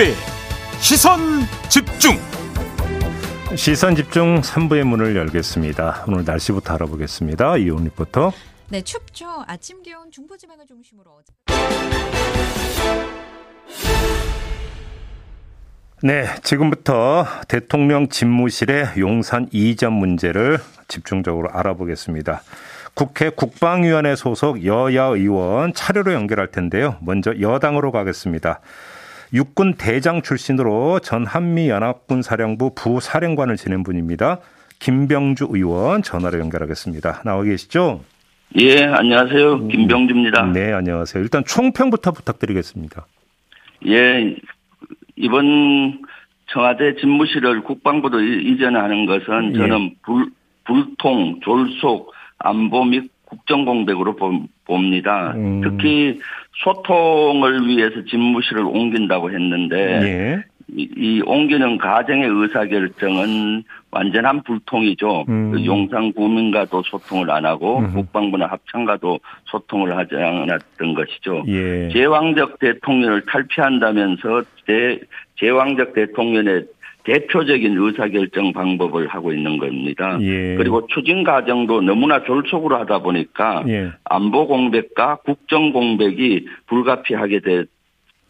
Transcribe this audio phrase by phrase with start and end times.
[0.00, 0.14] 김종배
[0.80, 1.20] 시선
[1.68, 2.16] 집중
[3.54, 6.04] 시선 집중 3부의 문을 열겠습니다.
[6.08, 7.58] 오늘 날씨부터 알아보겠습니다.
[7.58, 8.32] 이온 리포터.
[8.70, 9.26] 네, 춥죠.
[9.46, 11.20] 아침 기온 중부지방을 중심으로
[16.02, 20.58] 네, 지금부터 대통령 집무실의 용산 이전 문제를
[20.88, 22.42] 집중적으로 알아보겠습니다.
[22.94, 26.96] 국회 국방위원회 소속 여야 의원 차례로 연결할 텐데요.
[27.00, 28.60] 먼저 여당으로 가겠습니다.
[29.32, 34.38] 육군 대장 출신으로 전 한미연합군 사령부 부사령관을 지낸 분입니다.
[34.80, 37.22] 김병주 의원 전화로 연결하겠습니다.
[37.24, 38.00] 나와 계시죠?
[38.58, 39.68] 예, 안녕하세요.
[39.68, 40.46] 김병주입니다.
[40.52, 41.22] 네, 안녕하세요.
[41.22, 43.06] 일단 총평부터 부탁드리겠습니다.
[43.86, 44.36] 예,
[45.14, 46.02] 이번
[46.46, 49.58] 청와대 집무실을 국방부로 이전하는 것은 예.
[49.58, 50.30] 저는 불,
[50.64, 54.16] 불통, 졸속, 안보 및 국정공백으로
[54.64, 55.32] 봅니다.
[55.36, 55.60] 음.
[55.62, 56.20] 특히
[56.64, 60.44] 소통을 위해서 집무실을 옮긴다고 했는데 예.
[60.76, 65.24] 이, 이, 옮기는 가정의 의사결정은 완전한 불통이죠.
[65.28, 65.50] 음.
[65.50, 67.92] 그 용산 구민과도 소통을 안 하고 음.
[67.92, 71.44] 국방부나 합참과도 소통을 하지 않았던 것이죠.
[71.48, 71.88] 예.
[71.92, 75.00] 제왕적 대통령을 탈피한다면서 제,
[75.36, 76.66] 제왕적 대통령의
[77.10, 80.16] 대표적인 의사결정 방법을 하고 있는 겁니다.
[80.20, 80.54] 예.
[80.54, 83.90] 그리고 추진 과정도 너무나 졸속으로 하다 보니까 예.
[84.04, 87.64] 안보 공백과 국정 공백이 불가피하게 되,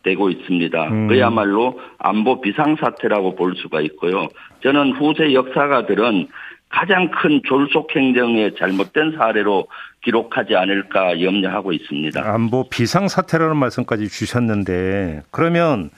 [0.02, 0.88] 되고 있습니다.
[0.88, 1.08] 음.
[1.08, 4.28] 그야말로 안보 비상사태라고 볼 수가 있고요.
[4.62, 6.28] 저는 후세 역사가들은
[6.70, 9.66] 가장 큰 졸속 행정의 잘못된 사례로
[10.04, 12.22] 기록하지 않을까 염려하고 있습니다.
[12.24, 15.90] 안보 비상사태라는 말씀까지 주셨는데 그러면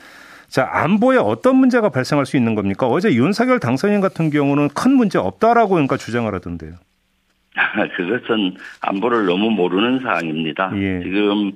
[0.52, 2.86] 자, 안보에 어떤 문제가 발생할 수 있는 겁니까?
[2.86, 6.72] 어제 윤석열 당선인 같은 경우는 큰 문제 없다라고 그러니까 주장을 하던데요.
[7.96, 10.72] 그것은 안보를 너무 모르는 사항입니다.
[10.76, 11.02] 예.
[11.04, 11.52] 지금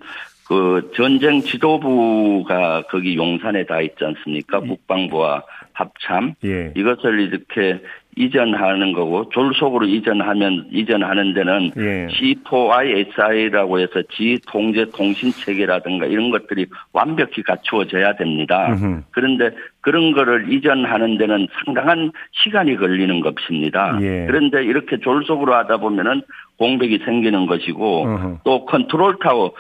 [0.49, 4.63] 그 전쟁 지도부가 거기 용산에 다 있지 않습니까?
[4.63, 4.67] 예.
[4.67, 5.43] 국방부와
[5.75, 6.73] 합참 예.
[6.75, 7.83] 이것을 이렇게
[8.17, 12.09] 이전하는 거고 졸속으로 이전하면 이전하는 데는 예.
[12.09, 18.69] C4ISI라고 해서 지통제 통신 체계라든가 이런 것들이 완벽히 갖추어져야 됩니다.
[18.73, 19.03] 음흠.
[19.11, 19.51] 그런데
[19.83, 23.99] 그런 거를 이전하는 데는 상당한 시간이 걸리는 것입니다.
[24.01, 24.25] 예.
[24.27, 26.23] 그런데 이렇게 졸속으로 하다 보면은
[26.59, 28.39] 공백이 생기는 것이고 음흠.
[28.45, 29.53] 또 컨트롤 타워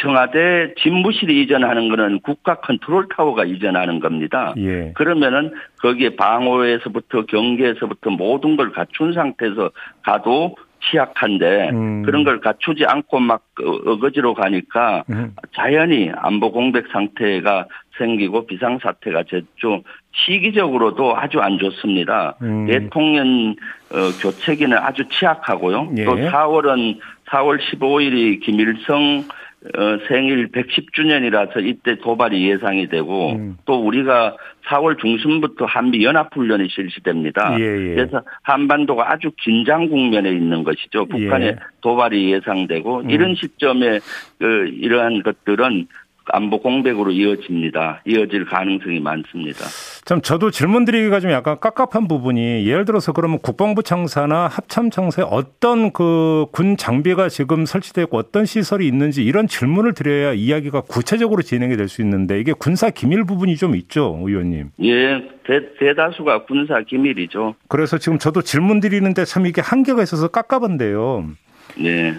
[0.00, 4.54] 청와대 집무실이 이전하는 거는 국가 컨트롤 타워가 이전하는 겁니다.
[4.56, 4.92] 예.
[4.94, 9.70] 그러면은 거기에 방어에서부터 경계에서부터 모든 걸 갖춘 상태에서
[10.02, 12.02] 가도 취약한데 음.
[12.02, 13.44] 그런 걸 갖추지 않고 막
[13.86, 15.34] 어거지로 가니까 음.
[15.54, 17.66] 자연히 안보 공백 상태가
[17.98, 19.82] 생기고 비상 사태가 됐죠.
[20.12, 22.36] 시기적으로도 아주 안 좋습니다.
[22.40, 22.66] 음.
[22.66, 23.54] 대통령
[23.92, 25.92] 어, 교체기는 아주 취약하고요.
[25.98, 26.04] 예.
[26.04, 29.24] 또 4월은 4월 15일이 김일성
[29.62, 33.58] 어, 생일 110주년이라서 이때 도발이 예상이 되고 음.
[33.66, 37.54] 또 우리가 4월 중순부터 한미 연합훈련이 실시됩니다.
[37.60, 37.94] 예, 예.
[37.94, 41.04] 그래서 한반도가 아주 긴장 국면에 있는 것이죠.
[41.06, 41.56] 북한의 예.
[41.82, 43.10] 도발이 예상되고 음.
[43.10, 44.00] 이런 시점에
[44.38, 45.88] 그 이러한 것들은
[46.26, 48.02] 안보 공백으로 이어집니다.
[48.06, 49.64] 이어질 가능성이 많습니다.
[50.04, 55.24] 참 저도 질문 드리기가 좀 약간 깝깝한 부분이 예를 들어서 그러면 국방부 청사나 합참 청사에
[55.28, 61.76] 어떤 그 군 장비가 지금 설치되고 어떤 시설이 있는지 이런 질문을 드려야 이야기가 구체적으로 진행이
[61.76, 64.70] 될 수 있는데 이게 군사 기밀 부분이 좀 있죠, 의원님.
[64.84, 67.54] 예, 대, 대다수가 군사 기밀이죠.
[67.68, 71.30] 그래서 지금 저도 질문 드리는데 참 이게 한계가 있어서 깝깝한데요.
[71.78, 72.14] 네.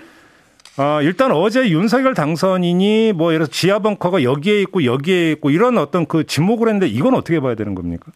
[0.78, 5.78] 어, 일단 어제 윤석열 당선인이 뭐 예를 들어 지하 벙커가 여기에 있고 여기에 있고 이런
[5.78, 8.12] 어떤 그 지목을 했는데 이건 어떻게 봐야 되는 겁니까?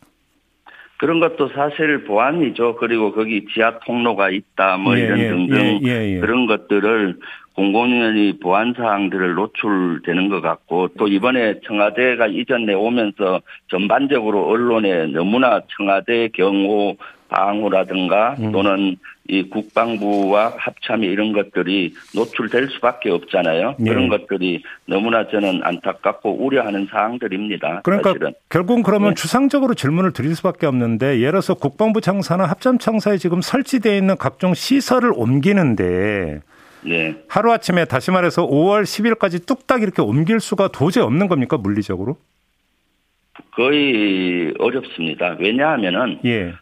[0.98, 2.78] 그런 것도 사실 보안이죠.
[2.78, 7.18] 그리고 거기 지하 통로가 있다 뭐 예, 이런 예, 등등 예, 예, 그런 것들을
[7.56, 16.30] 공공연히 보안 사항들을 노출되는 것 같고 또 이번에 청와대가 이전 내오면서 전반적으로 언론에 너무나 청와대
[16.34, 16.98] 경호
[17.30, 18.52] 방호라든가 음.
[18.52, 23.76] 또는 이 국방부와 합참이 이런 것들이 노출될 수밖에 없잖아요.
[23.80, 23.90] 네.
[23.90, 27.82] 그런 것들이 너무나 저는 안타깝고 우려하는 사항들입니다.
[27.84, 28.34] 그러니까 사실은.
[28.50, 29.16] 결국은 그러면 네.
[29.16, 34.54] 추상적으로 질문을 드릴 수밖에 없는데 예를 들어서 국방부 청사나 합참 청사에 지금 설치되어 있는 각종
[34.54, 36.42] 시설을 옮기는데
[36.84, 37.16] 네.
[37.28, 42.18] 하루아침에 다시 말해서 5월 10일까지 뚝딱 이렇게 옮길 수가 도저히 없는 겁니까 물리적으로?
[43.52, 45.36] 거의 어렵습니다.
[45.40, 46.54] 왜냐하면은 예.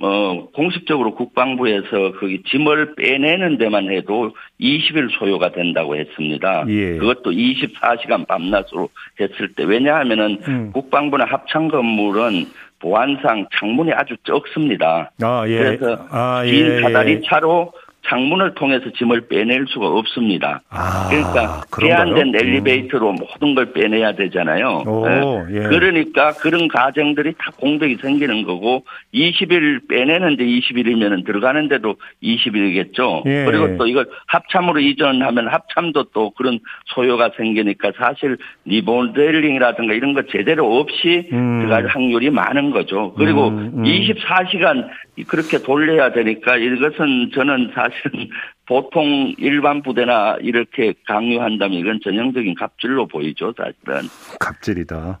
[0.00, 6.64] 어, 공식적으로 국방부에서 거기 짐을 빼내는 데만 해도 20일 소요가 된다고 했습니다.
[6.68, 6.96] 예.
[6.96, 8.88] 그것도 24시간 밤낮으로
[9.20, 10.70] 했을 때 왜냐하면은 음.
[10.72, 12.46] 국방부나 합창 건물은
[12.80, 15.10] 보안상 창문이 아주 적습니다.
[15.22, 15.58] 아, 예.
[15.58, 16.50] 그래서 아, 예.
[16.50, 17.72] 긴 사다리 차로
[18.08, 20.60] 창문을 통해서 짐을 빼낼 수가 없습니다.
[20.70, 24.84] 아, 그러니까 개안된 엘리베이터로 모든 걸 빼내야 되잖아요.
[24.86, 25.56] 오, 네.
[25.56, 25.68] 예.
[25.68, 33.26] 그러니까 그런 가정들이 다 공백이 생기는 거고 20일 빼내는데 20일이면 들어가는데도 20일이겠죠.
[33.26, 33.44] 예.
[33.44, 40.78] 그리고 또 이걸 합참으로 이전하면 합참도 또 그런 소요가 생기니까 사실 리모델링이라든가 이런 거 제대로
[40.78, 41.60] 없이 음.
[41.60, 43.12] 들어갈 확률이 많은 거죠.
[43.16, 43.82] 그리고 음, 음.
[43.84, 44.88] 24시간
[45.26, 48.28] 그렇게 돌려야 되니까 이것은 저는 사실 은
[48.66, 54.08] 보통 일반 부대나 이렇게 강요한다면 이건 전형적인 갑질로 보이죠, 사실은.
[54.38, 55.20] 갑질이다.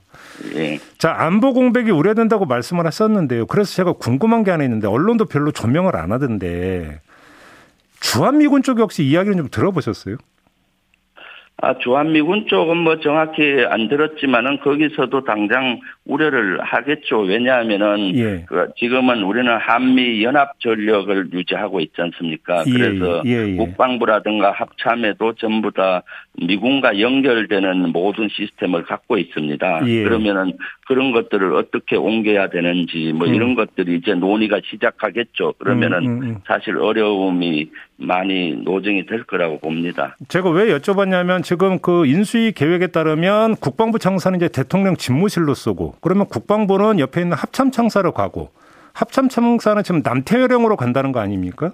[0.56, 0.78] 예.
[0.98, 3.46] 자, 안보 공백이 우려된다고 말씀을 하셨는데요.
[3.46, 7.00] 그래서 제가 궁금한 게 하나 있는데 언론도 별로 조명을 안 하던데
[8.00, 10.16] 주한미군 쪽에 혹시 이야기는 좀 들어보셨어요?
[11.60, 17.18] 아, 주한미군 쪽은 뭐 정확히 안 들었지만은 거기서도 당장 우려를 하겠죠.
[17.22, 18.44] 왜냐하면은 예.
[18.46, 22.62] 그 지금은 우리는 한미 연합 전력을 유지하고 있지 않습니까?
[22.64, 23.56] 예, 그래서 예, 예.
[23.56, 26.04] 국방부라든가 합참에도 전부 다
[26.40, 29.80] 미군과 연결되는 모든 시스템을 갖고 있습니다.
[29.86, 30.04] 예.
[30.04, 30.52] 그러면은
[30.86, 33.34] 그런 것들을 어떻게 옮겨야 되는지 뭐 음.
[33.34, 35.54] 이런 것들이 이제 논의가 시작하겠죠.
[35.58, 36.36] 그러면은 음, 음, 음.
[36.46, 37.68] 사실 어려움이
[37.98, 40.16] 많이 노정이 될 거라고 봅니다.
[40.28, 46.26] 제가 왜 여쭤봤냐면 지금 그 인수위 계획에 따르면 국방부 창사는 이제 대통령 집무실로 쓰고 그러면
[46.26, 48.50] 국방부는 옆에 있는 합참 창사로 가고
[48.92, 51.72] 합참 창사는 지금 남태령으로 간다는 거 아닙니까?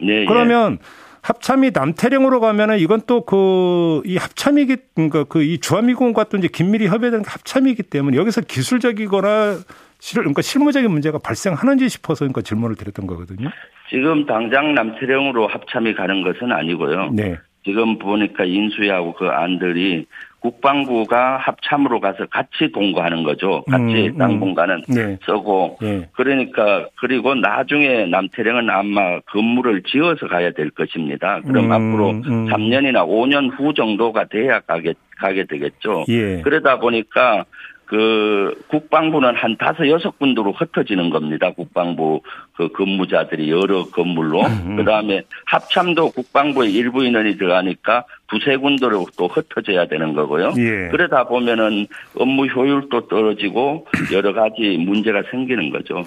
[0.00, 0.24] 네.
[0.24, 0.86] 그러면 예.
[1.20, 6.86] 합참이 남태령으로 가면은 이건 또 그 이 합참이기 그러니까 그 이 주한미군과 또 이제 긴밀히
[6.86, 9.58] 협의되는 합참이기 때문에 여기서 기술적이거나
[9.98, 13.50] 실 그러니까 실무적인 문제가 발생하는지 싶어서 그러니까 질문을 드렸던 거거든요.
[13.90, 17.10] 지금 당장 남태령으로 합참이 가는 것은 아니고요.
[17.12, 17.36] 네.
[17.64, 20.06] 지금 보니까 인수위하고 그 안들이
[20.40, 23.62] 국방부가 합참으로 가서 같이 동거하는 거죠.
[23.70, 24.94] 같이 음, 당분간은 음.
[24.94, 25.18] 네.
[25.26, 26.08] 쓰고 네.
[26.12, 31.40] 그러니까 그리고 나중에 남태령은 아마 건물을 지어서 가야 될 것입니다.
[31.46, 32.46] 그럼 음, 앞으로 음.
[32.46, 36.06] 3년이나 5년 후 정도가 돼야 가게 가게 되겠죠.
[36.08, 36.40] 예.
[36.40, 37.44] 그러다 보니까
[37.90, 41.50] 그 국방부는 한 다섯 여섯 군데로 흩어지는 겁니다.
[41.50, 42.20] 국방부
[42.56, 44.76] 그 근무자들이 여러 건물로 음.
[44.76, 50.52] 그다음에 합참도 국방부의 일부 인원이 들어가니까 두세 군데로 또 흩어져야 되는 거고요.
[50.58, 50.88] 예.
[50.92, 56.04] 그러다 보면은 업무 효율도 떨어지고 여러 가지 문제가 생기는 거죠.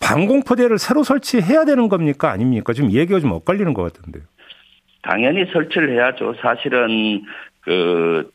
[0.00, 2.72] 방공포대를 새로 설치해야 되는 겁니까 아닙니까?
[2.72, 4.22] 지금 얘기가 좀 엇갈리는 것 같은데요.
[5.02, 6.34] 당연히 설치를 해야죠.
[6.40, 7.24] 사실은
[7.60, 8.30] 그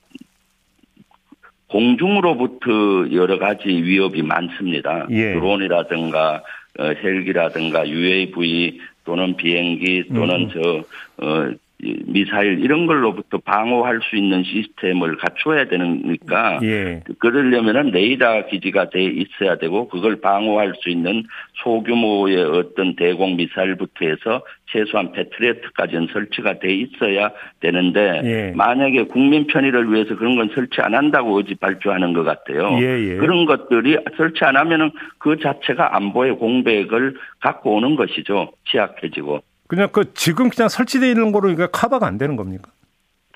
[1.69, 5.07] 공중으로부터 여러 가지 위협이 많습니다.
[5.11, 5.33] 예.
[5.33, 6.43] 드론이라든가
[6.79, 10.49] 어, 헬기라든가 UAV 또는 비행기 또는 음.
[10.53, 11.51] 저 어,
[11.81, 17.01] 미사일 이런 걸로부터 방어할 수 있는 시스템을 갖춰야 되니까 예.
[17.19, 21.23] 그러려면은 레이더 기지가 돼 있어야 되고 그걸 방어할 수 있는
[21.63, 24.41] 소규모의 어떤 대공 미사일부터 해서
[24.71, 27.31] 최소한 패트리어트까지는 설치가 돼 있어야
[27.61, 28.51] 되는데 예.
[28.55, 32.77] 만약에 국민 편의를 위해서 그런 건 설치 안 한다고 어지 발표하는 것 같아요.
[32.77, 33.11] 예예.
[33.11, 33.15] 예.
[33.15, 38.51] 그런 것들이 설치 안 하면은 그 자체가 안보의 공백을 갖고 오는 것이죠.
[38.69, 39.43] 취약해지고.
[39.69, 42.71] 그냥 그 지금 그냥 설치되어 있는 거로 그러 카바가 안 되는 겁니까?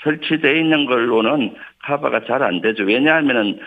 [0.02, 1.54] 설치되어 있는 걸로는
[1.84, 2.84] 카바가 잘 안 되죠.
[2.84, 3.60] 왜냐하면은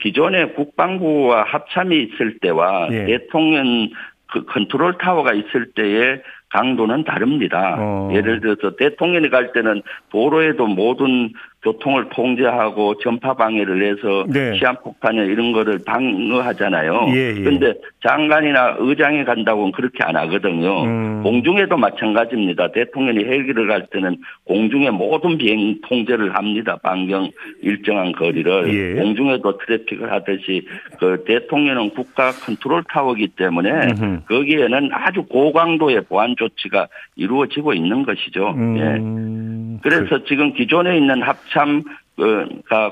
[0.00, 3.06] 기존에 국방부와 합참이 있을 때와 예.
[3.06, 3.88] 대통령
[4.26, 7.76] 그 컨트롤 타워가 있을 때의 강도는 다릅니다.
[7.78, 8.10] 어.
[8.12, 14.56] 예를 들어서 대통령이 갈 때는 도로에도 모든 교통을 통제하고 전파 방해를 해서 네.
[14.58, 17.06] 시한폭탄이나 이런 거를 방어하잖아요.
[17.10, 17.74] 그런데 예, 예.
[18.06, 20.84] 장관이나 의장이 간다고는 그렇게 안 하거든요.
[20.84, 21.22] 음.
[21.22, 22.72] 공중에도 마찬가지입니다.
[22.72, 26.78] 대통령이 헬기를 갈 때는 공중에 모든 비행 통제를 합니다.
[26.82, 27.30] 반경
[27.60, 29.02] 일정한 거리를 예.
[29.02, 30.66] 공중에도 트래픽을 하듯이
[30.98, 34.20] 그 대통령은 국가 컨트롤 타워이기 때문에 음흠.
[34.28, 38.50] 거기에는 아주 고강도의 보안 조치가 이루어지고 있는 것이죠.
[38.56, 38.76] 음.
[38.78, 39.80] 예.
[39.82, 40.24] 그래서 그...
[40.24, 41.82] 지금 기존에 있는 합참,
[42.16, 42.46] 그,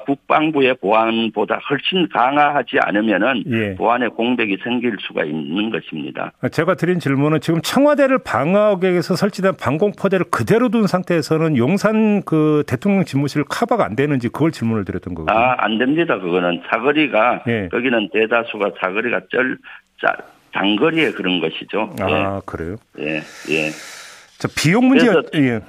[0.06, 3.74] 국방부의 보안보다 훨씬 강화하지 않으면은 예.
[3.74, 6.32] 보안의 공백이 생길 수가 있는 것입니다.
[6.50, 13.04] 제가 드린 질문은 지금 청와대를 방어하기 위해서 설치된 방공포대를 그대로 둔 상태에서는 용산 그 대통령
[13.04, 15.38] 집무실 카바가 안 되는지 그걸 질문을 드렸던 거거든요.
[15.38, 16.18] 아, 안 됩니다.
[16.18, 17.68] 그거는 사거리가 예.
[17.70, 19.58] 거기는 대다수가 사거리가 쩔,
[20.00, 20.16] 짜,
[20.52, 21.94] 장거리에 그런 것이죠.
[22.00, 22.40] 아, 예.
[22.46, 22.76] 그래요?
[22.98, 23.16] 예,
[23.50, 23.70] 예.
[24.38, 25.60] 자, 비용 문제, 예.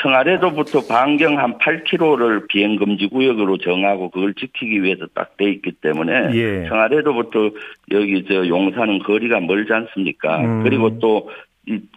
[0.00, 6.30] 청와대로부터 반경 한 8km를 비행 금지 구역으로 정하고 그걸 지키기 위해서 딱 돼 있기 때문에
[6.34, 6.68] 예.
[6.68, 7.50] 청와대로부터
[7.92, 10.38] 여기 저 용산은 거리가 멀지 않습니까?
[10.40, 10.62] 음.
[10.62, 11.30] 그리고 또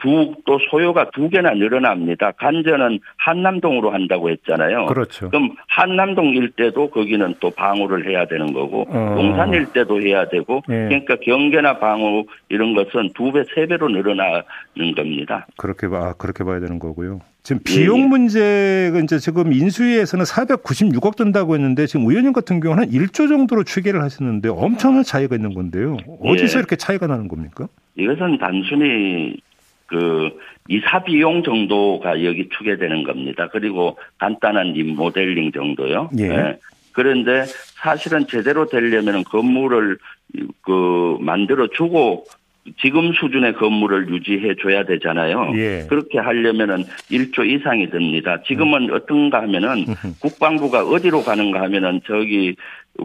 [0.01, 2.31] 두또 소요가 두 개나 늘어납니다.
[2.31, 4.87] 간전은 한남동으로 한다고 했잖아요.
[4.87, 5.29] 그렇죠.
[5.29, 9.15] 그럼 한남동 일대도 거기는 또 방호를 해야 되는 거고 어.
[9.17, 10.73] 용산 일대도 해야 되고 예.
[10.73, 14.43] 그러니까 경계나 방호 이런 것은 두 배, 세 배로 늘어나는
[14.95, 15.47] 겁니다.
[15.57, 17.21] 그렇게 봐 그렇게 봐야 되는 거고요.
[17.43, 18.07] 지금 예, 비용 예.
[18.07, 24.01] 문제가 이제 지금 인수위에서는 496억 든다고 했는데 지금 의원님 같은 경우는 한 1조 정도로 추계를
[24.03, 25.97] 하시는데 엄청난 차이가 있는 건데요.
[26.21, 26.59] 어디서 예.
[26.59, 27.67] 이렇게 차이가 나는 겁니까?
[27.95, 29.37] 이것은 단순히
[29.91, 30.29] 그
[30.69, 33.49] 이사 비용 정도가 여기 추계되는 겁니다.
[33.51, 36.09] 그리고 간단한 이 모델링 정도요.
[36.19, 36.57] 예.
[36.93, 39.97] 그런데 사실은 제대로 되려면 건물을
[40.61, 42.25] 그 만들어 주고
[42.79, 45.51] 지금 수준의 건물을 유지해 줘야 되잖아요.
[45.55, 45.85] 예.
[45.89, 48.41] 그렇게 하려면은 1조 이상이 듭니다.
[48.47, 49.85] 지금은 어떤가 하면은
[50.21, 52.55] 국방부가 어디로 가는가 하면은 저기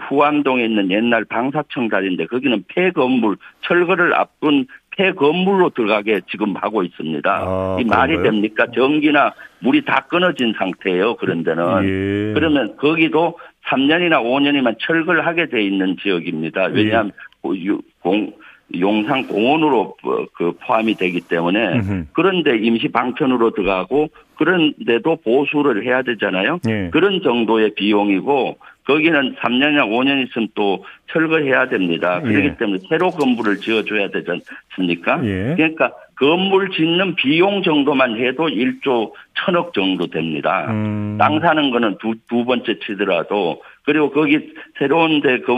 [0.08, 4.66] 후암동에 있는 옛날 방사청 자리인데 거기는 폐건물 철거를 앞둔
[4.96, 7.30] 폐건물로 들어가게 지금 하고 있습니다.
[7.30, 8.22] 아, 이 말이 그런가요?
[8.32, 8.66] 됩니까?
[8.74, 11.16] 전기나 물이 다 끊어진 상태예요.
[11.16, 11.64] 그런 데는.
[11.84, 12.32] 예.
[12.34, 13.38] 그러면 거기도
[13.68, 16.66] 3년이나 5년이면 철거를 하게 돼 있는 지역입니다.
[16.72, 17.12] 왜냐하면
[17.56, 18.32] 유- 공,
[18.78, 22.04] 용산 공원으로 어, 그 포함이 되기 때문에 음흠.
[22.12, 26.58] 그런데 임시 방편으로 들어가고 그런데도 보수를 해야 되잖아요.
[26.68, 26.90] 예.
[26.92, 32.20] 그런 정도의 비용이고 거기는 3년이나 5년 있으면 또 철거해야 됩니다.
[32.20, 32.56] 그렇기 예.
[32.56, 35.20] 때문에 새로 건물을 지어줘야 되지 않습니까?
[35.24, 35.54] 예.
[35.56, 40.66] 그러니까 건물 짓는 비용 정도만 해도 1조 천억 정도 됩니다.
[40.70, 41.16] 음.
[41.18, 45.52] 땅 사는 거는 두, 두 번째 치더라도 그리고 거기 새로운 데 그,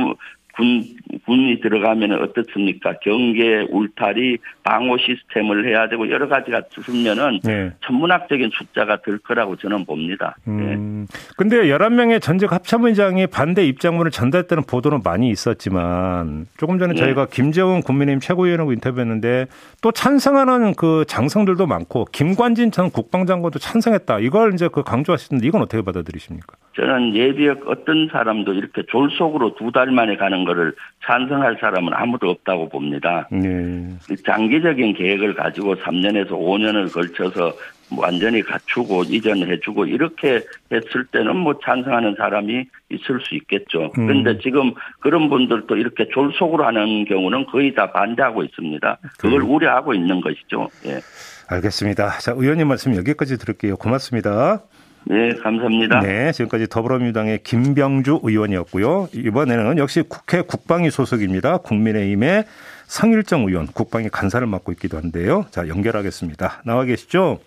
[0.58, 0.82] 군,
[1.24, 2.94] 군이 들어가면 어떻습니까?
[3.00, 7.72] 경계, 울타리, 방호 시스템을 해야 되고 여러 가지가 쓰면은 예.
[7.86, 10.34] 천문학적인 숫자가 들 거라고 저는 봅니다.
[10.48, 10.50] 예.
[10.50, 11.06] 음.
[11.36, 16.98] 근데 11명의 전직 합참의장이 반대 입장문을 전달했다는 보도는 많이 있었지만 조금 전에 네.
[16.98, 19.46] 저희가 김재원 국민의힘 최고위원하고 인터뷰했는데
[19.80, 24.18] 또 찬성하는 그 장성들도 많고 김관진 전 국방장관도 찬성했다.
[24.18, 26.56] 이걸 이제 그 강조하시는데 이건 어떻게 받아들이십니까?
[26.78, 30.73] 저는 예비역 어떤 사람도 이렇게 졸속으로 두 달 만에 가는 거를
[31.04, 33.28] 찬성할 사람은 아무도 없다고 봅니다.
[33.32, 33.88] 네.
[34.25, 37.52] 장기적인 계획을 가지고 3년에서 5년을 걸쳐서
[37.90, 40.40] 뭐 완전히 갖추고 이전해주고 이렇게
[40.73, 43.90] 했을 때는 뭐 찬성하는 사람이 있을 수 있겠죠.
[43.99, 44.06] 음.
[44.06, 48.99] 그런데 지금 그런 분들도 이렇게 졸속으로 하는 경우는 거의 다 반대하고 있습니다.
[49.18, 50.68] 그걸 그- 우려하고 있는 것이죠.
[50.87, 51.00] 예.
[51.49, 52.18] 알겠습니다.
[52.18, 53.76] 자, 의원님 말씀 여기까지 들을게요.
[53.78, 54.62] 고맙습니다.
[55.10, 56.00] 네, 감사합니다.
[56.00, 59.08] 네, 지금까지 더불어민주당의 김병주 의원이었고요.
[59.14, 61.58] 이번에는 역시 국회 국방위 소속입니다.
[61.58, 62.44] 국민의힘의
[62.86, 65.46] 성일정 의원, 국방위 간사를 맡고 있기도 한데요.
[65.50, 66.62] 자, 연결하겠습니다.
[66.66, 67.38] 나와 계시죠?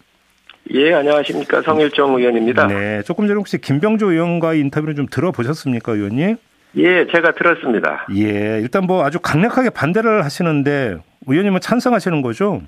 [0.74, 1.62] 예, 안녕하십니까.
[1.62, 2.65] 성일정 의원입니다.
[2.65, 6.38] 네, 조금 전에 혹시 김병주 의원과의 인터뷰를 좀 들어보셨습니까, 의원님?
[6.77, 8.08] 예, 제가 들었습니다.
[8.15, 12.63] 예, 일단 뭐 아주 강력하게 반대를 하시는데 의원님은 찬성하시는 거죠?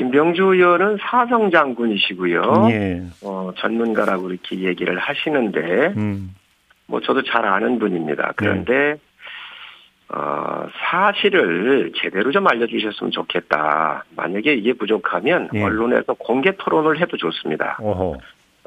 [0.00, 2.68] 김병주 의원은 사성 장군이시고요.
[2.70, 3.02] 예.
[3.22, 6.34] 어, 전문가라고 이렇게 얘기를 하시는데, 음.
[6.86, 8.32] 뭐 저도 잘 아는 분입니다.
[8.34, 8.96] 그런데,
[10.08, 14.04] 어, 사실을 제대로 좀 알려주셨으면 좋겠다.
[14.16, 15.62] 만약에 이게 부족하면 예.
[15.62, 17.76] 언론에서 공개 토론을 해도 좋습니다.
[17.82, 18.16] 어허.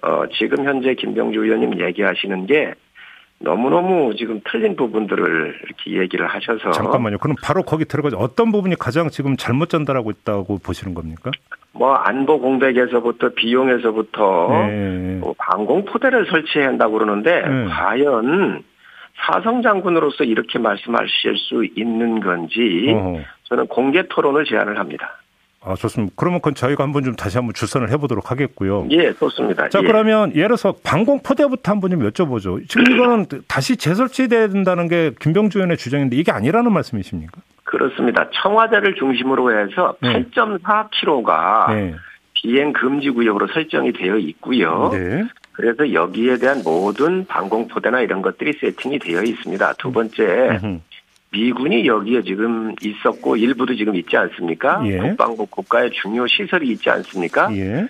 [0.03, 2.75] 어, 지금 현재 김병주 의원님 얘기하시는 게
[3.39, 7.17] 너무너무 지금 틀린 부분들을 이렇게 얘기를 하셔서 잠깐만요.
[7.17, 11.31] 그럼 바로 거기 들어가서 어떤 부분이 가장 지금 잘못 전달하고 있다고 보시는 겁니까?
[11.73, 15.17] 뭐 안보 공백에서부터 비용에서부터 네.
[15.19, 17.65] 뭐 방공 포대를 설치해야 한다고 그러는데 네.
[17.65, 18.63] 과연
[19.25, 23.19] 사성 장군으로서 이렇게 말씀하실 수 있는 건지 어허.
[23.45, 25.19] 저는 공개 토론을 제안을 합니다.
[25.65, 26.13] 아, 좋습니다.
[26.17, 28.87] 그러면 그건 저희가 한번 좀 다시 한번 주선을 해보도록 하겠고요.
[28.91, 29.69] 예, 좋습니다.
[29.69, 29.87] 자, 예.
[29.87, 32.67] 그러면 예를 들어서 방공 포대부터 한번 좀 여쭤보죠.
[32.67, 37.41] 지금 이거는 다시 재설치돼야 된다는 게 김병주 의원의 주장인데 이게 아니라는 말씀이십니까?
[37.63, 38.29] 그렇습니다.
[38.33, 40.25] 청와대를 중심으로 해서 네.
[40.31, 41.95] 8.4km가 네.
[42.33, 44.89] 비행 금지 구역으로 설정이 되어 있고요.
[44.91, 45.23] 네.
[45.53, 49.73] 그래서 여기에 대한 모든 방공포대나 이런 것들이 세팅이 되어 있습니다.
[49.73, 50.81] 두 번째.
[51.33, 54.81] 미군이 여기에 지금 있었고 일부도 지금 있지 않습니까?
[54.85, 54.97] 예.
[54.97, 57.53] 국방부 국가의 중요 시설이 있지 않습니까?
[57.55, 57.87] 예.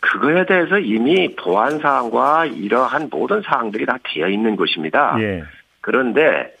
[0.00, 5.16] 그거에 대해서 이미 보안 사항과 이러한 모든 사항들이 다 되어 있는 곳입니다.
[5.20, 5.44] 예.
[5.80, 6.52] 그런데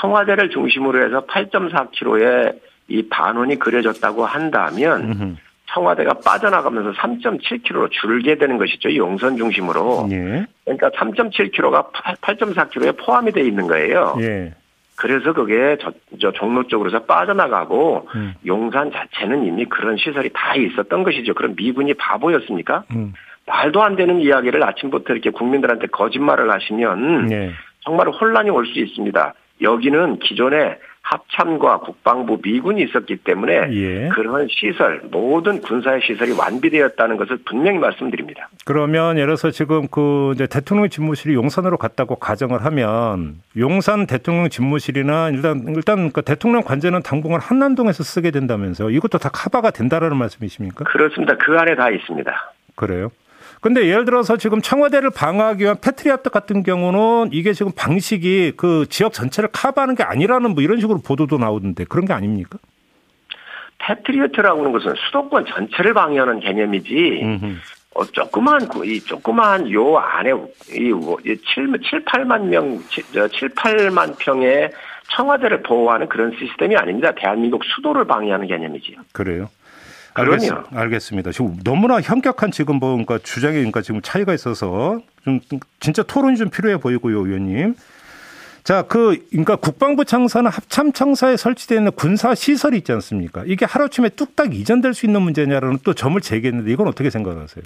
[0.00, 5.36] 청와대를 중심으로 해서 8.4km의 이 반원이 그려졌다고 한다면 음흠.
[5.66, 8.94] 청와대가 빠져나가면서 3.7km로 줄게 되는 것이죠.
[8.94, 10.08] 용선 중심으로.
[10.12, 10.46] 예.
[10.64, 14.16] 그러니까 3.7km가 8.4km에 포함이 되어 있는 거예요.
[14.94, 14.96] 예.
[14.96, 18.34] 그래서 그게 저, 저 종로 쪽으로서 빠져나가고 음.
[18.46, 21.34] 용산 자체는 이미 그런 시설이 다 있었던 것이죠.
[21.34, 22.84] 그럼 미군이 바보였습니까?
[22.94, 23.12] 음.
[23.46, 27.52] 말도 안 되는 이야기를 아침부터 이렇게 국민들한테 거짓말을 하시면 예.
[27.80, 29.34] 정말 혼란이 올 수 있습니다.
[29.60, 34.08] 여기는 기존에 합참과 국방부 미군이 있었기 때문에 예.
[34.08, 38.48] 그런 시설 모든 군사의 시설이 완비되었다는 것을 분명히 말씀드립니다.
[38.64, 45.64] 그러면 예를 들어서 지금 그 대통령 집무실이 용산으로 갔다고 가정을 하면 용산 대통령 집무실이나 일단
[45.68, 48.88] 일단 그 대통령 관제는 당분간 한남동에서 쓰게 된다면서요.
[48.88, 50.84] 이것도 다 커버가 된다라는 말씀이십니까?
[50.84, 51.36] 그렇습니다.
[51.36, 52.52] 그 안에 다 있습니다.
[52.76, 53.10] 그래요?
[53.64, 59.14] 근데 예를 들어서 지금 청와대를 방어하기 위한 패트리어트 같은 경우는 이게 지금 방식이 그 지역
[59.14, 62.58] 전체를 커버하는 게 아니라는 뭐 이런 식으로 보도도 나오던데 그런 게 아닙니까?
[63.78, 67.22] 패트리어트라고 하는 것은 수도권 전체를 방해하는 개념이지.
[67.94, 70.32] 어, 조그만, 이 조그만 요 안에
[70.74, 71.40] 이, 뭐, 7,
[71.88, 74.72] 7, 8만 명, 7, 8만 평의
[75.16, 77.12] 청와대를 보호하는 그런 시스템이 아닙니다.
[77.16, 78.98] 대한민국 수도를 방해하는 개념이지요.
[79.12, 79.48] 그래요?
[80.14, 80.40] 알겠,
[80.72, 81.32] 알겠습니다.
[81.32, 85.40] 지금 너무나 현격한 지금 뭔가 뭐 주장이 그러니까 지금 차이가 있어서 좀
[85.80, 87.74] 진짜 토론이 좀 필요해 보이고요, 의원님.
[88.62, 93.42] 자, 그, 그러니까 국방부 창사는 합참 청사에 설치되어 있는 군사 시설이 있지 않습니까?
[93.46, 97.62] 이게 하루아침에 뚝딱 이전될 수 있는 문제냐라는 또 점을 제기했는데 이건 어떻게 생각하세요?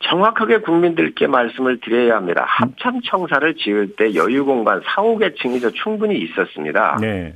[0.00, 2.44] 정확하게 국민들께 말씀을 드려야 합니다.
[2.48, 6.98] 합참 청사를 지을 때 여유 공간 4, 5개 층이 충분히 있었습니다.
[7.00, 7.34] 네.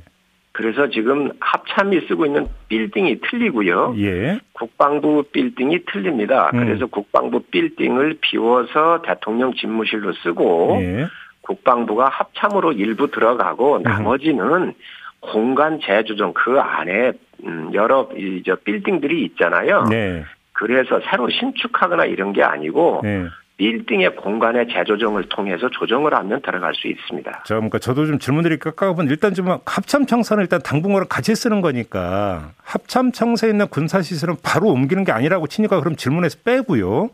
[0.59, 3.95] 그래서 지금 합참이 쓰고 있는 빌딩이 틀리고요.
[3.99, 4.41] 예.
[4.51, 6.51] 국방부 빌딩이 틀립니다.
[6.53, 6.59] 음.
[6.59, 11.07] 그래서 국방부 빌딩을 비워서 대통령 집무실로 쓰고 예.
[11.39, 13.83] 국방부가 합참으로 일부 들어가고 음.
[13.83, 14.73] 나머지는
[15.21, 17.13] 공간 재조정 그 안에
[17.45, 19.85] 음, 여러 이저 빌딩들이 있잖아요.
[19.89, 20.25] 네.
[20.51, 23.27] 그래서 새로 신축하거나 이런 게 아니고 네.
[23.59, 27.43] 빌딩의 공간의 재조정을 통해서 조정을 하면 들어갈 수 있습니다.
[27.45, 32.51] 자, 그러니까 저도 좀 질문드릴까 까보면 일단 좀 합참 청사는 일단 당분간 같이 쓰는 거니까
[32.63, 37.09] 합참 청사에 있는 군사 시설은 바로 옮기는 게 아니라고 치니까 그럼 질문에서 빼고요.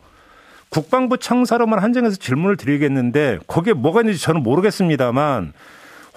[0.70, 5.52] 국방부 청사로만 한정해서 질문을 드리겠는데 거기에 뭐가 있는지 저는 모르겠습니다만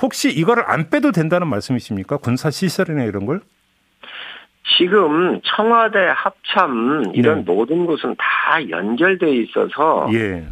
[0.02, 2.18] 혹시 이거를 안 빼도 된다는 말씀이십니까?
[2.18, 3.40] 군사 시설이나 이런 걸?
[4.76, 7.52] 지금 청와대 합참 이런 네.
[7.52, 10.44] 모든 곳은 다 연결돼 있어서 예.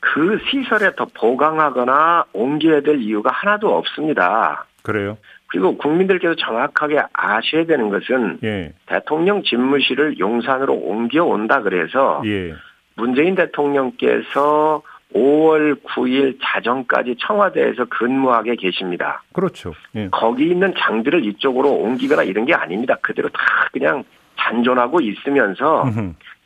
[0.00, 4.66] 그 시설에 더 보강하거나 옮겨야 될 이유가 하나도 없습니다.
[4.82, 5.18] 그래요?
[5.48, 8.72] 그리고 국민들께서 정확하게 아셔야 되는 것은 예.
[8.86, 12.54] 대통령 집무실을 용산으로 옮겨온다 그래서 예.
[12.94, 14.82] 문재인 대통령께서
[15.14, 19.22] 5월 9일 자정까지 청와대에서 근무하게 계십니다.
[19.32, 19.72] 그렇죠.
[19.96, 20.08] 예.
[20.10, 22.96] 거기 있는 장들을 이쪽으로 옮기거나 이런 게 아닙니다.
[23.00, 23.40] 그대로 다
[23.72, 24.04] 그냥
[24.36, 25.84] 잔존하고 있으면서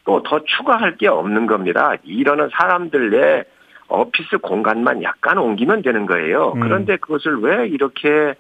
[0.04, 1.94] 또 더 추가할 게 없는 겁니다.
[2.04, 3.44] 이러는 사람들의
[3.88, 6.52] 오피스 공간만 약간 옮기면 되는 거예요.
[6.56, 6.60] 음.
[6.60, 8.34] 그런데 그것을 왜 이렇게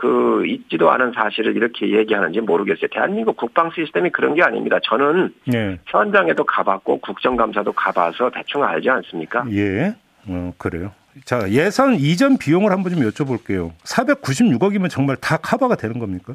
[0.00, 2.88] 그 있지도 않은 사실을 이렇게 얘기하는지 모르겠어요.
[2.90, 4.78] 대한민국 국방 시스템이 그런 게 아닙니다.
[4.82, 5.78] 저는 네.
[5.84, 9.44] 현장에도 가봤고 국정감사도 가봐서 대충 알지 않습니까?
[9.50, 9.94] 예,
[10.26, 10.92] 어, 그래요.
[11.26, 13.72] 자 예산 이전 비용을 한번 좀 여쭤볼게요.
[13.84, 16.34] 496억이면 정말 다 커버가 되는 겁니까?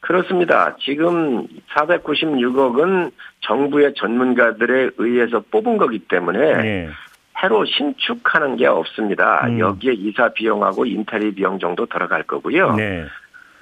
[0.00, 0.74] 그렇습니다.
[0.80, 6.88] 지금 496억은 정부의 전문가들에 의해서 뽑은 거기 때문에 네.
[7.40, 9.46] 새로 신축하는 게 없습니다.
[9.46, 9.58] 음.
[9.58, 12.74] 여기에 이사 비용하고 인테리 비용 정도 들어갈 거고요.
[12.74, 13.04] 네.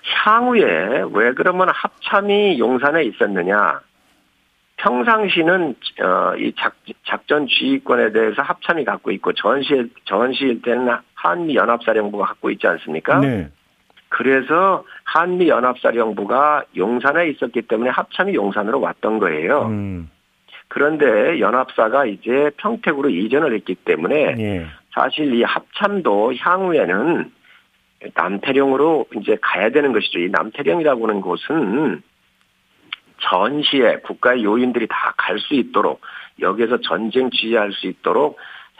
[0.03, 3.81] 향후에 왜 그러면 합참이 용산에 있었느냐?
[4.77, 6.75] 평상시는 어, 이 작,
[7.07, 13.21] 작전 지휘권에 대해서 합참이 갖고 있고 전시 전시 때는 한미 연합사령부가 갖고 있지 않습니까?
[13.21, 13.49] 네.
[14.11, 19.67] 그래서 한미 연합사령부가 용산에 있었기 때문에 합참이 용산으로 왔던 거예요.
[19.67, 20.11] 음.
[20.68, 24.66] 그런데 연합사가 이제 평택으로 이전을 했기 때문에 예.
[24.92, 27.33] 사실 이 합참도 향후에는
[28.14, 30.18] 남태령으로 이제 가야 되는 것이죠.
[30.18, 32.03] 이 남태령이라고 하는 곳은
[33.20, 36.00] 전시에 국가의 요인들이 다 갈 수 있도록
[36.40, 38.38] 여기에서 전쟁 지휘할 수 있도록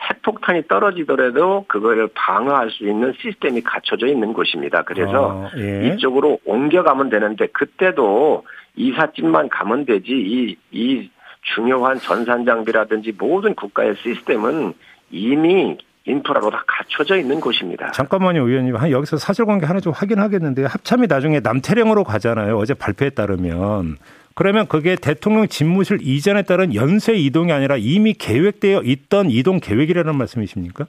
[0.09, 4.83] 핵폭탄이 떨어지더라도 그거를 방어할 수 있는 시스템이 갖춰져 있는 곳입니다.
[4.83, 5.87] 그래서 어, 예.
[5.87, 8.43] 이쪽으로 옮겨가면 되는데 그때도
[8.75, 11.09] 이삿짐만 가면 되지 이, 이
[11.53, 14.73] 중요한 전산 장비라든지 모든 국가의 시스템은
[15.11, 17.91] 이미 인프라로 다 갖춰져 있는 곳입니다.
[17.91, 18.75] 잠깐만요, 의원님.
[18.75, 20.67] 한 여기서 사실관계 하나 좀 확인하겠는데요.
[20.67, 22.57] 합참이 나중에 남태령으로 가잖아요.
[22.57, 23.97] 어제 발표에 따르면.
[24.35, 30.85] 그러면 그게 대통령 집무실 이전에 따른 연쇄 이동이 아니라 이미 계획되어 있던 이동 계획이라는 말씀이십니까?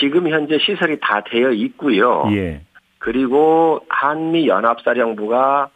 [0.00, 2.24] 지금 현재 시설이 다 되어 있고요.
[2.32, 2.62] 예.
[2.98, 5.68] 그리고 한미 연합사령부가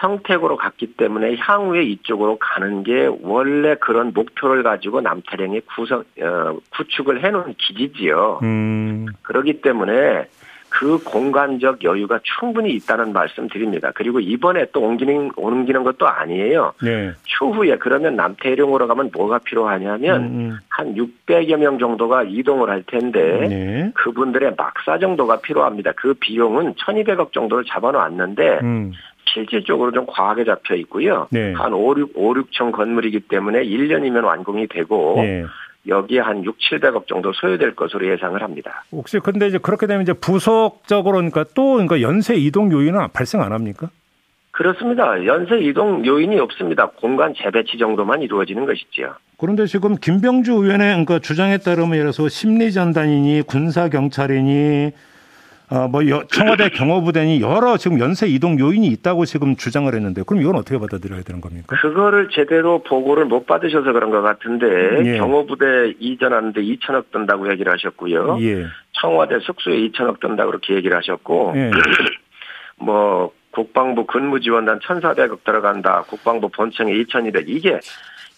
[0.00, 7.22] 평택으로 갔기 때문에 향후에 이쪽으로 가는 게 원래 그런 목표를 가지고 남태령이 구성 어, 구축을
[7.22, 8.40] 해놓은 기지지요.
[8.42, 9.06] 음.
[9.22, 10.26] 그렇기 때문에
[10.70, 13.90] 그 공간적 여유가 충분히 있다는 말씀 드립니다.
[13.92, 16.72] 그리고 이번에 또 옮기는, 옮기는 것도 아니에요.
[16.80, 17.12] 네.
[17.24, 20.58] 추후에 그러면 남태령으로 가면 뭐가 필요하냐면 음, 음.
[20.68, 23.92] 한 600여 명 정도가 이동을 할 텐데 네.
[23.94, 25.92] 그분들의 막사 정도가 필요합니다.
[25.96, 28.92] 그 비용은 1200억 정도를 잡아놓았는데 음.
[29.32, 31.28] 실질적으로 좀 과하게 잡혀 있고요.
[31.30, 31.52] 네.
[31.52, 35.44] 한 5, 6, 5, 6천 건물이기 때문에 1년이면 완공이 되고 네.
[35.86, 38.84] 여기에 한 6, 700억 정도 소요될 것으로 예상을 합니다.
[38.92, 43.52] 혹시 근데 이제 그렇게 되면 이제 부속적으로 그러니까 또 그러니까 연쇄 이동 요인은 발생 안
[43.52, 43.88] 합니까?
[44.50, 45.24] 그렇습니다.
[45.24, 46.90] 연쇄 이동 요인이 없습니다.
[46.90, 49.14] 공간 재배치 정도만 이루어지는 것이지요.
[49.38, 54.90] 그런데 지금 김병주 의원의 그러니까 주장에 따르면 예를 들어서 심리전단이니 군사경찰이니
[55.70, 60.56] 어, 뭐 청와대 경호부대니 여러 지금 연쇄 이동 요인이 있다고 지금 주장을 했는데 그럼 이건
[60.56, 61.76] 어떻게 받아들여야 되는 겁니까?
[61.80, 64.66] 그거를 제대로 보고를 못 받으셔서 그런 것 같은데
[65.06, 65.18] 예.
[65.18, 68.38] 경호부대 이전하는데 2천억 든다고 얘기를 하셨고요.
[68.42, 68.66] 예.
[69.00, 71.70] 청와대 숙소에 2천억 든다고 그렇게 얘기를 하셨고 예.
[72.76, 76.02] 뭐 국방부 근무지원단 1,400억 들어간다.
[76.08, 77.78] 국방부 본청에 2,200 이게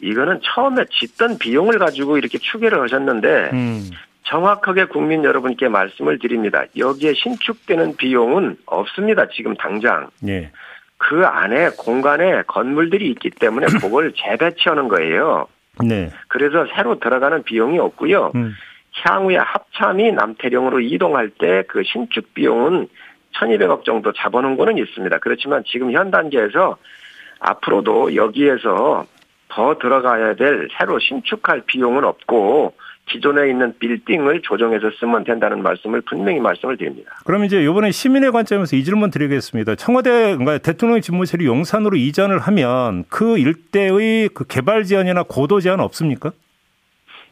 [0.03, 3.89] 이거는 처음에 짓던 비용을 가지고 이렇게 추계를 하셨는데 음.
[4.33, 6.65] 정확하게 국민 여러분께 말씀을 드립니다.
[6.77, 9.29] 여기에 신축되는 비용은 없습니다.
[9.29, 10.09] 지금 당장.
[10.27, 10.51] 예.
[10.97, 15.49] 그 안에 공간에 건물들이 있기 때문에 그걸 재배치하는 거예요.
[15.85, 16.11] 네.
[16.29, 18.33] 그래서 새로 들어가는 비용이 없고요.
[18.35, 18.55] 음.
[19.05, 22.89] 향후에 합참이 남태령으로 이동할 때 그 신축 비용은
[23.35, 25.19] 1200억 정도 잡아놓은 거는 있습니다.
[25.19, 26.77] 그렇지만 지금 현 단계에서
[27.41, 29.07] 앞으로도 여기에서
[29.49, 32.75] 더 들어가야 될 새로 신축할 비용은 없고
[33.13, 37.13] 기존에 있는 빌딩을 조정해서 쓰면 된다는 말씀을 분명히 말씀을 드립니다.
[37.27, 39.75] 그럼 이제 이번에 시민의 관점에서 이 질문 드리겠습니다.
[39.75, 46.33] 청와대 그러니까 대통령 집무실이 용산으로 이전을 하면 그 일대의 그 개발 지원이나 고도 제한 없습니까?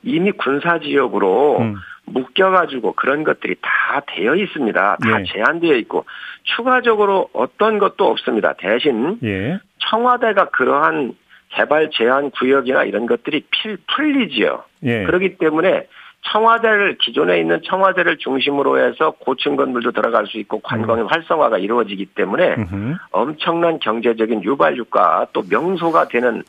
[0.02, 1.74] 이미 군사 지역으로 음.
[2.04, 4.96] 묶여가지고 그런 것들이 다 되어 있습니다.
[5.00, 5.24] 다 예.
[5.24, 6.04] 제한되어 있고
[6.42, 8.54] 추가적으로 어떤 것도 없습니다.
[8.58, 9.60] 대신 예.
[9.78, 11.14] 청와대가 그러한
[11.50, 14.64] 개발 제한 구역이나 이런 것들이 필, 풀리지요.
[14.84, 15.04] 예.
[15.04, 15.86] 그렇기 때문에
[16.32, 21.08] 청와대를 기존에 있는 청와대를 중심으로 해서 고층 건물도 들어갈 수 있고 관광의 음.
[21.08, 22.94] 활성화가 이루어지기 때문에 음흠.
[23.10, 26.42] 엄청난 경제적인 유발 효과 또 명소가 되는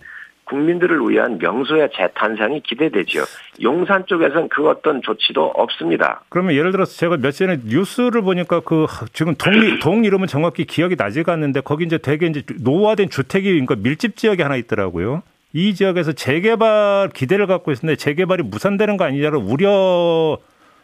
[0.52, 3.24] 국민들을 위한 명소의 재탄생이 기대되죠.
[3.64, 6.22] 용산 쪽에서는 그 어떤 조치도 없습니다.
[6.28, 10.96] 그러면 예를 들어서 제가 몇 전에 뉴스를 보니까 그 지금 동, 동 이름은 정확히 기억이
[10.98, 15.24] 나지가 않는데 거기 이제 되게 이제 노화된 주택이 그러니까 밀집 지역이 하나 있더라고요.
[15.54, 20.38] 이 지역에서 재개발 기대를 갖고 있었는데 재개발이 무산되는 거 아니냐를 우려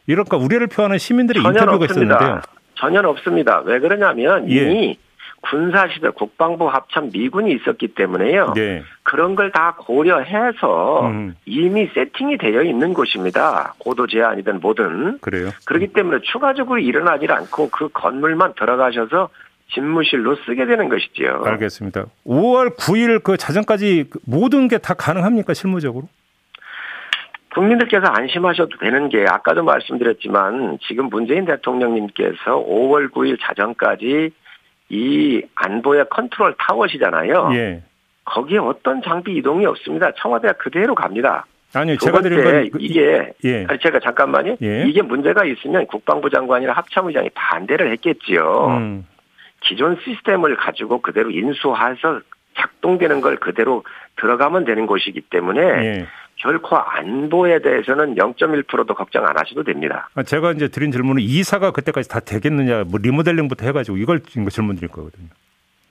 [0.08, 2.16] 이럴까 우려를 표하는 시민들의 인터뷰가 없습니다.
[2.16, 2.42] 있었는데요.
[2.76, 3.62] 전혀 없습니다.
[3.66, 4.56] 왜 그러냐면 예.
[4.56, 4.98] 이미
[5.42, 8.54] 군사시설 국방부 합참 미군이 있었기 때문에요.
[8.56, 8.84] 네.
[9.04, 11.36] 그런 걸 다 고려해서 음.
[11.46, 13.74] 이미 세팅이 되어 있는 곳입니다.
[13.78, 15.20] 고도 제한이든 뭐든.
[15.22, 15.52] 그래요.
[15.66, 19.30] 그렇기 때문에 추가적으로 일어나질 않고 그 건물만 들어가셔서
[19.74, 21.44] 집무실로 쓰게 되는 것이지요.
[21.46, 22.06] 알겠습니다.
[22.26, 26.08] 5월 9일 그 자정까지 모든 게 다 가능합니까 실무적으로?
[27.54, 34.32] 국민들께서 안심하셔도 되는 게 아까도 말씀드렸지만 지금 문재인 대통령님께서 5월 9일 자정까지
[34.90, 37.50] 이 안보의 컨트롤 타워시잖아요.
[37.54, 37.84] 예.
[38.26, 40.12] 거기에 어떤 장비 이동이 없습니다.
[40.18, 41.46] 청와대가 그대로 갑니다.
[41.74, 43.66] 아니요, 제가 드린 건 그, 이게 예.
[43.68, 44.58] 아니 제가 잠깐만요.
[44.62, 44.86] 예.
[44.88, 48.68] 이게 문제가 있으면 국방부 장관이나 합참의장이 반대를 했겠지요.
[48.68, 49.08] 음.
[49.62, 52.22] 기존 시스템을 가지고 그대로 인수해서
[52.58, 53.84] 작동되는 걸 그대로
[54.18, 56.08] 들어가면 되는 곳이기 때문에 예.
[56.38, 60.10] 결코 안보에 대해서는 0.1%도 걱정 안 하셔도 됩니다.
[60.16, 64.90] 아, 제가 이제 드린 질문은 이사가 그때까지 다 되겠느냐, 뭐 리모델링부터 해가지고 이걸 질문 드릴
[64.90, 65.28] 거거든요.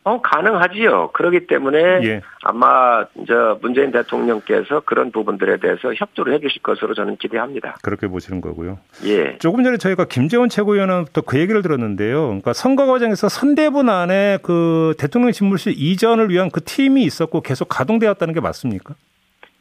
[0.07, 1.11] 어, 가능하지요.
[1.13, 2.21] 그렇기 때문에 예.
[2.45, 7.79] 아마 저 문재인 대통령께서 그런 부분들에 대해서 협조를 해 주실 것으로 저는 기대합니다.
[7.83, 8.79] 그렇게 보시는 거고요.
[9.05, 9.37] 예.
[9.39, 12.27] 조금 전에 저희가 김재원 최고위원부터 그 얘기를 들었는데요.
[12.27, 18.33] 그러니까 선거 과정에서 선대본 안에 그 대통령 집무실 이전을 위한 그 팀이 있었고 계속 가동되었다는
[18.33, 18.95] 게 맞습니까?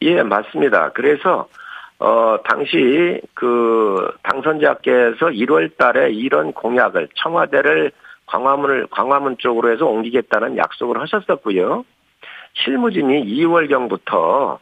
[0.02, 0.90] 예, 맞습니다.
[0.92, 1.48] 그래서
[1.98, 7.92] 어 당시 그 당선자께서 1월 달에 이런 공약을 청와대를
[8.26, 11.84] 광화문을 광화문 쪽으로 해서 옮기겠다는 약속을 하셨었고요.
[12.64, 14.58] 실무진이 2월경부터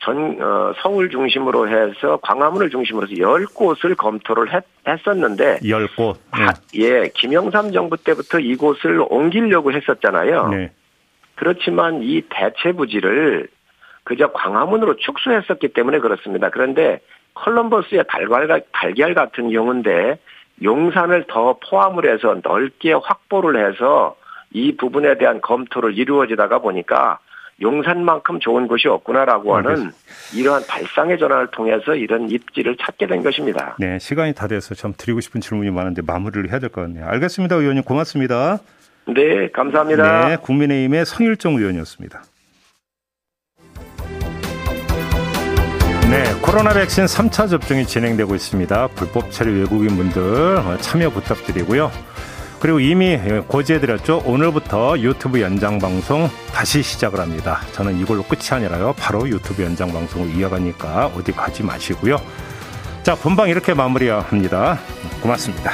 [0.00, 4.64] 전 어, 서울 중심으로 해서 광화문을 중심으로 해서 10곳을 검토를 했,
[5.06, 6.16] 었는데 10곳.
[6.32, 6.80] 네.
[6.80, 10.48] 예, 김영삼 정부 때부터 이곳을 옮기려고 했었잖아요.
[10.48, 10.70] 네.
[11.34, 13.48] 그렇지만 이 대체 부지를
[14.08, 16.48] 그저 광화문으로 축소했었기 때문에 그렇습니다.
[16.48, 17.00] 그런데
[17.34, 20.18] 컬럼버스의 달걀, 달걀 같은 경우인데
[20.62, 24.16] 용산을 더 포함을 해서 넓게 확보를 해서
[24.50, 27.18] 이 부분에 대한 검토를 이루어지다가 보니까
[27.60, 29.90] 용산만큼 좋은 곳이 없구나라고 하는.
[30.34, 33.76] 이러한 발상의 전환을 통해서 이런 입지를 찾게 된 것입니다.
[33.78, 37.06] 네, 시간이 다 돼서 참 드리고 싶은 질문이 많은데 마무리를 해야 될 것 같네요.
[37.08, 38.58] 알겠습니다, 의원님 고맙습니다.
[39.06, 40.28] 네, 감사합니다.
[40.28, 42.22] 네, 국민의힘의 성일정 의원이었습니다.
[46.48, 48.86] 코로나 백신 3차 접종이 진행되고 있습니다.
[48.94, 51.92] 불법 체류 외국인 분들 참여 부탁드리고요.
[52.58, 54.22] 그리고 이미 고지해드렸죠.
[54.24, 57.60] 오늘부터 유튜브 연장 방송 다시 시작을 합니다.
[57.72, 58.94] 저는 이걸로 끝이 아니라요.
[58.98, 62.16] 바로 유튜브 연장 방송을 이어가니까 어디 가지 마시고요.
[63.02, 64.78] 자, 본방 이렇게 마무리합니다.
[65.20, 65.72] 고맙습니다.